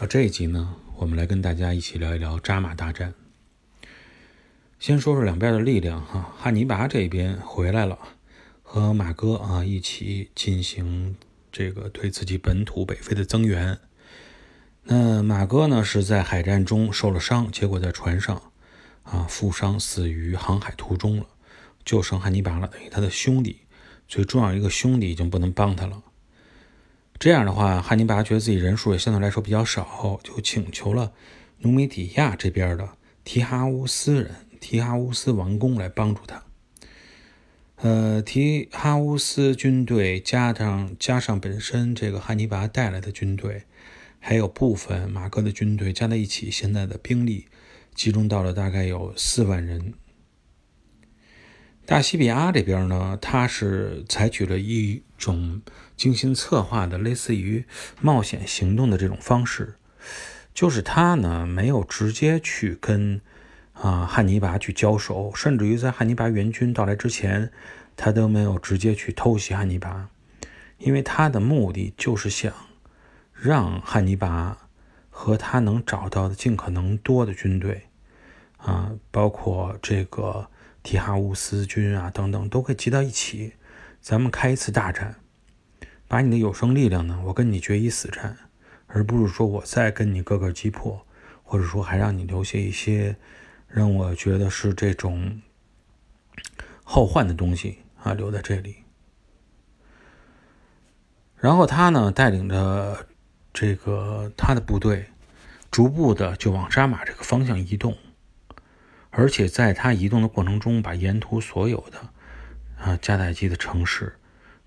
[0.00, 3.14] 好，这一集呢，我们来跟大家一起聊一聊扎马大战。
[4.78, 7.98] 先说说两边的力量哈，汉尼拔这边回来了，
[8.62, 11.16] 和马哥啊一起进行
[11.50, 13.76] 这个对自己本土北非的增援。
[14.84, 18.40] 那马哥呢是在海战中受了伤，结果在船上
[19.02, 21.26] 啊负伤死于航海途中了，
[21.84, 23.62] 就剩汉尼拔了，等于他的兄弟，
[24.06, 26.00] 最重要一个兄弟已经不能帮他了。
[27.18, 31.12] 这样的话，汉尼拔觉得自己人数也相对来说比较少，就请求了
[31.58, 32.90] 努米底亚这边的
[33.24, 36.44] 提哈乌斯人、提哈乌斯王公来帮助他。
[37.76, 43.64] 呃，提哈乌斯军队加上加上本身这个汉尼拔带来的军队，
[44.20, 47.46] 还有部分马哥的军队加在一起，现在的兵力
[47.94, 49.94] 集中到了大概有四万人。
[51.84, 55.62] 大西比阿这边呢，他是采取了一种
[55.98, 57.66] 精心策划的类似于
[58.00, 59.74] 冒险行动的这种方式，
[60.54, 63.20] 就是他呢没有直接去跟
[63.74, 67.50] 啊汉尼拔去交手，甚至于在汉尼拔援军到来之前，
[67.96, 70.08] 他都没有直接去偷袭汉尼拔，
[70.78, 72.50] 因为他的目的就是想
[73.34, 74.56] 让汉尼拔
[75.10, 77.88] 和他能找到的尽可能多的军队
[78.56, 80.48] 啊，包括这个。
[80.80, 83.52] 提哈乌斯军啊，等等都可以集到一起，
[84.00, 85.16] 咱们开一次大战，
[86.08, 88.36] 把你的有生力量呢，我跟你决一死战，
[88.86, 91.06] 而不是说我再跟你个个击破，
[91.44, 93.14] 或者说还让你留下一些
[93.68, 95.42] 让我觉得是这种
[96.82, 98.76] 后患的东西啊留在这里。
[101.36, 103.06] 然后他呢，带领着
[103.52, 105.06] 这个他的部队，
[105.70, 107.96] 逐步的就往扎马这个方向移动。
[109.10, 112.08] 而且在他移动的过程中，把沿途所有的
[112.78, 114.17] 啊加代基的城市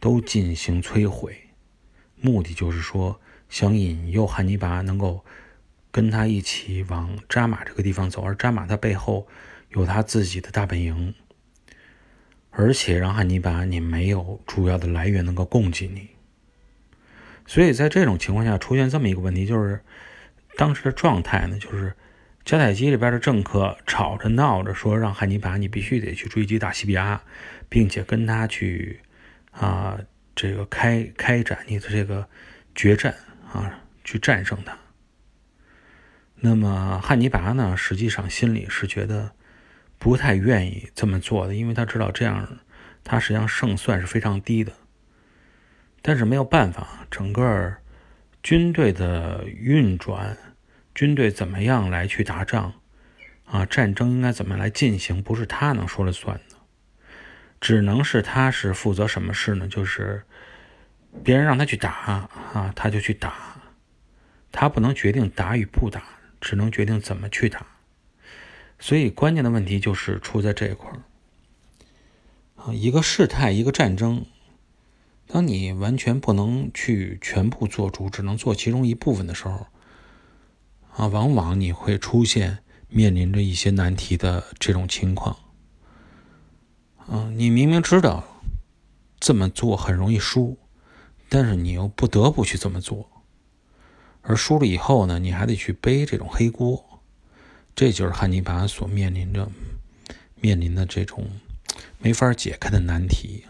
[0.00, 1.36] 都进行摧毁，
[2.20, 5.24] 目的就是说想引诱汉尼拔能够
[5.90, 9.26] 跟他一起往扎马这个地方走，而扎马他背后
[9.70, 11.14] 有他自己的大本营，
[12.50, 16.08] 而且让汉尼拔你没有主要的来源能够供给你，
[17.46, 19.80] 所以在这种情况下出现这么一个问题，就是
[20.56, 21.94] 当时的状态呢，就是。
[22.44, 27.22] 迦太基里边的政客吵着闹着说，让汉尼拔你必须得去追击大西庇阿，
[27.68, 29.00] 并且跟他去
[29.58, 29.98] 啊，
[30.34, 32.28] 这个开开展你的这个
[32.74, 33.14] 决战
[33.52, 34.78] 啊，去战胜他。
[36.36, 39.32] 那么汉尼拔呢，实际上心里是觉得
[39.98, 42.58] 不太愿意这么做的，因为他知道这样
[43.02, 44.72] 他实际上胜算是非常低的。
[46.00, 47.76] 但是没有办法，整个
[48.42, 50.38] 军队的运转。
[50.94, 52.72] 军队怎么样来去打仗
[53.44, 53.64] 啊？
[53.66, 55.22] 战争应该怎么来进行？
[55.22, 56.47] 不是他能说了算的，
[57.60, 59.66] 只能是他是负责什么事呢？
[59.68, 60.24] 就是
[61.24, 61.90] 别人让他去打
[62.52, 63.60] 啊，他就去打，
[64.52, 66.02] 他不能决定打与不打，
[66.40, 67.66] 只能决定怎么去打。
[68.78, 71.02] 所以关键的问题就是出在这一块儿
[72.56, 74.24] 啊，一个事态，一个战争，
[75.26, 79.66] 当你完全不能去全部做主，只能做其中一部分的时候。
[80.96, 82.58] 啊，往往你会出现
[82.88, 85.36] 面临着一些难题的这种情况。
[87.10, 88.42] 嗯，你明明知道
[89.18, 90.58] 这么做很容易输，
[91.30, 93.08] 但是你又不得不去这么做，
[94.20, 97.00] 而输了以后呢，你还得去背这种黑锅，
[97.74, 99.50] 这就是汉尼拔所面临着
[100.38, 101.30] 面临的这种
[101.98, 103.44] 没法解开的难题。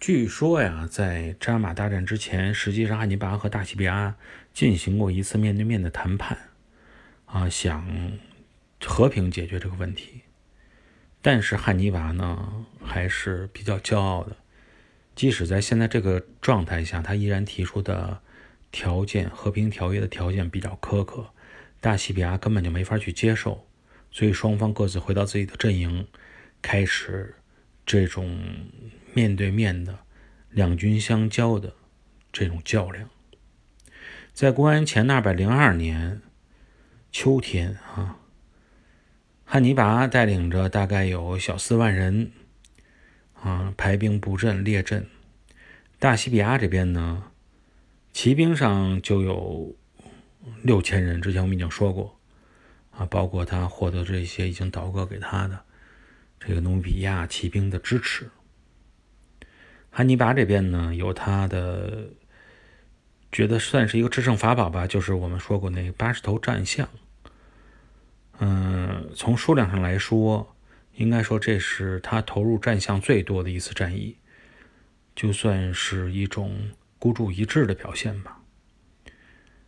[0.00, 4.16] 据说呀，在扎马大战之前，实际上汉尼拔和大西比阿
[4.54, 6.38] 进行过一次面对面的谈判，
[7.26, 7.86] 啊，想
[8.82, 10.22] 和平解决这个问题。
[11.20, 14.36] 但是汉尼拔呢，还是比较骄傲的，
[15.14, 18.20] 即使在现在这个状态下，他依然提出的
[18.70, 21.30] 条件，和平条约的条件比较苛刻，
[21.80, 23.66] 大西比阿根本就没法去接受，
[24.10, 26.06] 所以双方各自回到自己的阵营，
[26.62, 27.34] 开始
[27.84, 28.38] 这种。
[29.14, 29.98] 面对面的
[30.50, 31.72] 两军相交的
[32.30, 33.08] 这种较量，
[34.32, 36.20] 在公元前二百零二年
[37.10, 38.18] 秋天啊，
[39.50, 42.32] 汉尼拔带领着大概有小四万人
[43.32, 45.06] 啊排兵布阵列阵，
[45.98, 47.30] 大西比亚这边呢，
[48.12, 49.74] 骑兵上就有
[50.62, 52.20] 六千人，之前我们已经说过
[52.90, 55.58] 啊，包括他获得这些已经倒戈给他的
[56.38, 58.28] 这个努比亚骑兵的支持。
[59.88, 62.10] 汉尼拔这边呢，有他的
[63.32, 66.86] 觉得算是一个制胜法宝吧，就是我们说过那八十头战象。
[68.38, 70.54] 嗯，从数量上来说，
[70.94, 74.16] 应该说这是他投入战象最多的一次战役，
[75.14, 78.40] 就算是一种孤注一掷的表现吧。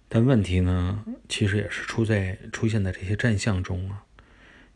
[0.09, 4.05] 但问题呢，其实也是出在出现在这些战象中啊，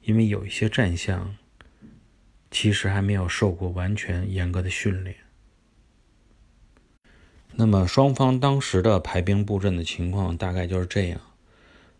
[0.03, 1.37] 因为有一些战象
[2.51, 5.17] 其实还没有受过完全严格的训练。
[7.57, 11.21] 那么双方当时的排兵布阵的情况大概就是这样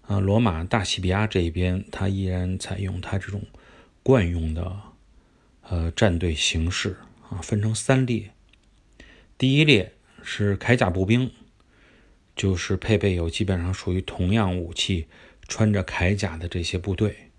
[0.07, 3.43] 啊，罗马大西比亚这一边，他依然采用他这种
[4.03, 4.81] 惯用的
[5.63, 6.97] 呃战队形式
[7.29, 8.31] 啊，分成三列，
[9.39, 9.93] 第一列
[10.23, 11.31] 是铠甲步兵。
[12.37, 15.07] 就是配备有基本上属于同样武器、
[15.47, 17.31] 穿着铠甲的这些部队。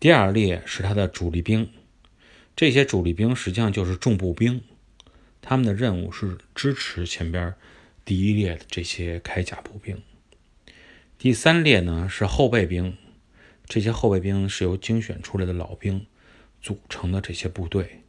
[0.00, 1.68] 第二列是他的主力兵，
[2.56, 4.62] 这些主力兵实际上就是重步兵，
[5.42, 7.52] 他们的任务是支持前边
[8.02, 10.02] 第一列的这些铠甲步兵。
[11.18, 12.96] 第三列呢是后备兵，
[13.64, 16.06] 这些后备兵是由精选出来的老兵
[16.60, 18.02] 组成的这些部队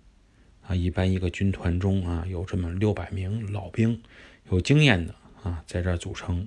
[0.63, 4.01] 啊，一般一个军团中啊有这么六百名老兵，
[4.49, 5.15] 有经验的。
[5.43, 6.45] 啊，在这儿组成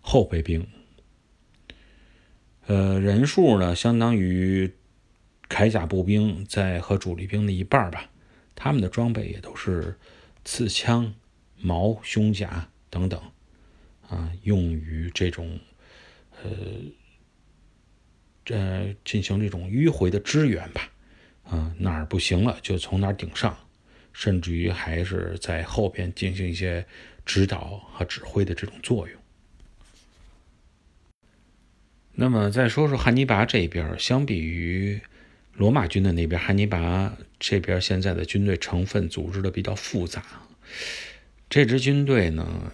[0.00, 0.66] 后备兵，
[2.66, 4.72] 呃，人数呢相当于
[5.48, 8.08] 铠甲步兵在和主力兵的一半吧。
[8.54, 9.98] 他们的装备也都是
[10.44, 11.12] 刺枪、
[11.58, 13.20] 矛、胸甲等等，
[14.08, 15.58] 啊，用于这种
[16.42, 16.50] 呃
[18.44, 20.90] 这进行这种迂回的支援吧。
[21.44, 23.56] 啊，哪儿不行了就从哪儿顶上，
[24.12, 26.86] 甚至于还是在后边进行一些。
[27.26, 29.16] 指导和指挥的这种作用。
[32.12, 35.00] 那么再说说汉尼拔这边，相比于
[35.52, 40.24] 罗马军的那边，汉尼拔这边现在的军队成分组织的比较复杂。
[41.48, 42.72] 这支军队呢，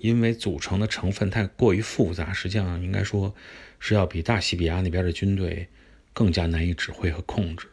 [0.00, 3.34] 因为组成的成分太过于复杂，实际上应该说
[3.78, 5.68] 是要比大西比亚那边的军队
[6.12, 7.68] 更加难以指挥和控制。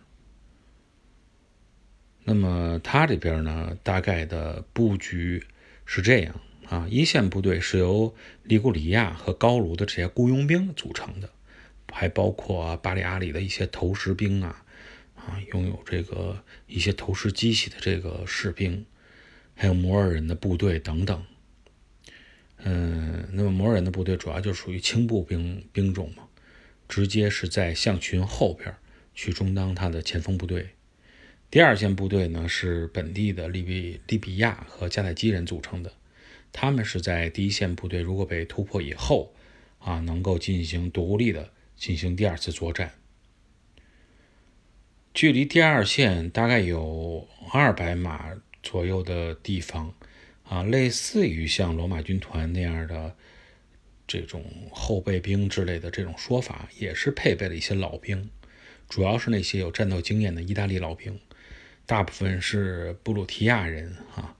[2.23, 5.43] 那么他这边呢，大概的布局。
[5.89, 8.13] 是这样啊，一线部队是由
[8.43, 11.29] 利古里亚和高卢的这些雇佣兵组成的，
[11.93, 14.65] 还包括巴里阿里的一些投石兵啊，
[15.15, 18.85] 啊，拥有这个一些投石机器的这个士兵，
[19.55, 21.23] 还有摩尔人的部队等等。
[22.63, 26.27] 嗯，那么摩尔人的部队主要就属于轻步兵兵种嘛，
[26.87, 28.75] 直接是在象群后边
[29.13, 30.69] 去充当他的前锋部队。
[31.49, 35.93] 第二线部队呢是本地的利比利比亚和迦太基人组成的，
[36.51, 39.33] 他们是在第一线部队如果被突破以后，
[39.79, 42.91] 啊，能够进行独立的进行第二次作战。
[45.13, 49.93] 距离第二线大概有二百码左右的地方，
[50.49, 53.15] 啊，类似于像罗马军团那样的
[54.07, 58.29] 这种后备兵之类的这种说法，也是配备了一些老兵，
[58.87, 61.19] 主要是那些有战斗经验的意大利老兵。
[61.85, 64.35] 大部分是布鲁提亚人啊，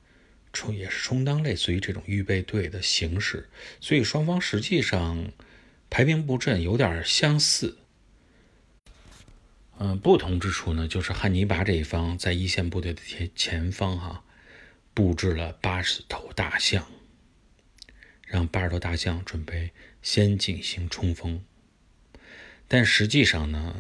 [0.52, 3.48] 充也是充当类似于这种预备队的形式，
[3.80, 5.32] 所以双方实际上
[5.90, 7.78] 排兵布阵有点相似。
[9.80, 14.24] 嗯，不同之处呢，就是汉尼拔这一方在一线部队的前前方哈，
[14.98, 16.84] 布置了八十头大象，
[18.26, 19.70] 让八十头大象准备
[20.02, 21.46] 先进行冲锋。
[22.68, 23.76] 但实际上呢，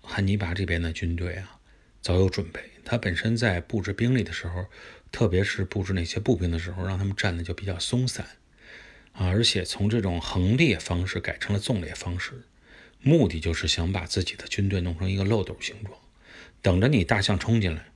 [0.00, 1.60] 汉尼拔这边的军队啊，
[2.02, 2.60] 早有准备。
[2.84, 4.66] 他本身在布置兵力的时候，
[5.12, 8.26] 特别是布置那些步兵的时候，让他们站的就比较松散
[9.12, 12.42] 啊，而且从这种横列方式改成了纵列方式，
[13.00, 15.96] 目的就是想把自己的军队弄成一个漏斗形状，
[16.60, 17.92] 等着你大象冲进来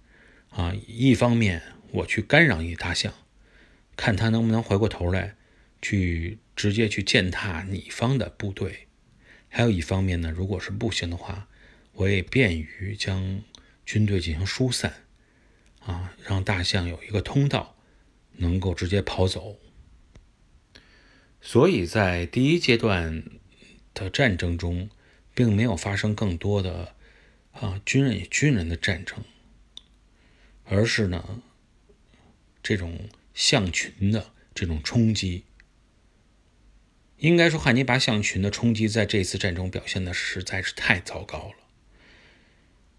[0.50, 0.72] 啊。
[0.86, 1.60] 一方面
[1.92, 3.14] 我去干扰你大象，
[3.96, 5.36] 看他能不能回过头来
[5.80, 8.88] 去直接去践踏你方的部队；
[9.48, 11.48] 还有一方面呢，如果是不行的话，
[11.92, 13.42] 我也便于将。
[13.84, 14.94] 军队进行疏散，
[15.80, 17.76] 啊，让大象有一个通道，
[18.36, 19.58] 能够直接跑走。
[21.40, 23.24] 所以在第一阶段
[23.92, 24.88] 的战争中，
[25.34, 26.94] 并没有发生更多的
[27.50, 29.24] 啊军人与军人的战争，
[30.64, 31.42] 而是呢
[32.62, 35.44] 这种象群的这种冲击。
[37.18, 41.54] 应该说，汉尼拔象群的冲击在这次战争表现的实在是太糟糕了。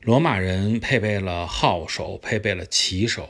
[0.02, 3.30] 罗马人配备了号手，配备了旗手。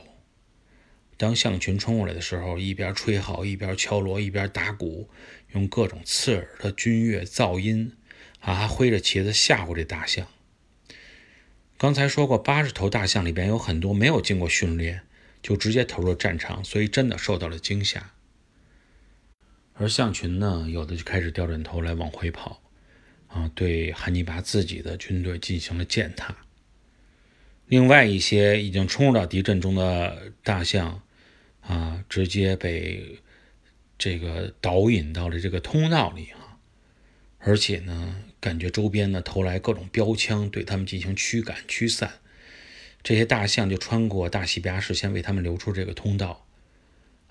[1.16, 5.08] 当象群冲过来的时候，一边吹号，一边敲锣，一边打鼓，
[5.52, 7.96] 用各种刺耳的军乐噪音，
[8.40, 10.26] 啊，挥着旗子吓唬这大象。
[11.76, 15.02] 刚才说过，八十头大象里边有很多没有经过训练，
[15.44, 18.12] 就直接投入战场，所以真的受到了惊吓。
[19.74, 22.62] 而象群呢，有的就开始掉转头来往回跑，
[23.28, 26.34] 啊，对汉尼拔自己的军队进行了践踏。
[27.66, 31.02] 另外一些已经冲入到敌阵中的大象，
[31.60, 33.18] 啊，直接被
[33.98, 36.56] 这个导引到了这个通道里啊，
[37.40, 42.20] 而且呢，感觉周边呢投来各种标枪，对他们进行驱赶驱散。
[43.04, 46.46] 这些大象就穿过大西比阿事先为他们留出这个通道，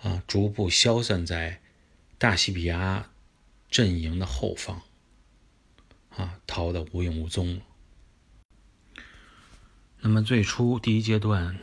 [0.02, 1.62] 啊，逐步消散在
[2.20, 3.10] 大西比亚
[3.72, 4.84] 阵营的后方，
[6.16, 7.62] 啊，逃得无影无踪了。
[10.02, 11.58] 那么最初第一阶段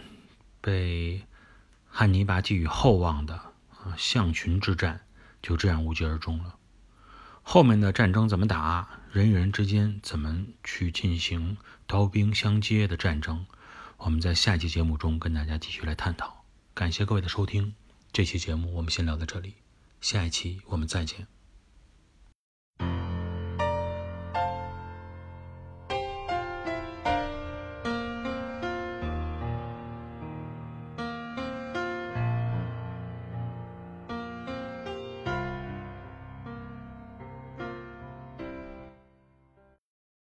[0.60, 1.22] 被
[1.86, 5.02] 汉尼拔寄予厚望的啊象群之战
[5.40, 6.56] 就这样无疾而终了。
[7.42, 13.46] 后面的战争怎么打，人与人之间怎么去进行刀兵相接的战争？
[14.02, 16.45] 我们在下期节目中跟大家继续来探讨。
[16.73, 17.75] 感谢各位的收听，
[18.11, 19.57] 这期节目我们先聊到这里，
[20.00, 21.26] 下一期我们再见。